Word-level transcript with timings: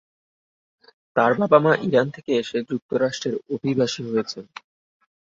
তার 1.15 1.31
মা-বাবা 1.39 1.71
ইরান 1.87 2.07
থেকে 2.09 2.31
এসে 2.37 2.57
যুক্তরাষ্ট্রে 2.69 3.31
অভিবাসী 3.53 4.01
হয়েছেন। 4.05 4.45